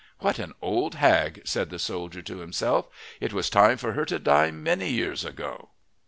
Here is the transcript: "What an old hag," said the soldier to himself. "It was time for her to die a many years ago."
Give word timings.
"What 0.17 0.39
an 0.39 0.53
old 0.63 0.95
hag," 0.95 1.43
said 1.45 1.69
the 1.69 1.77
soldier 1.77 2.23
to 2.23 2.37
himself. 2.39 2.87
"It 3.19 3.33
was 3.33 3.51
time 3.51 3.77
for 3.77 3.93
her 3.93 4.03
to 4.05 4.17
die 4.17 4.47
a 4.47 4.51
many 4.51 4.89
years 4.89 5.23
ago." 5.23 5.69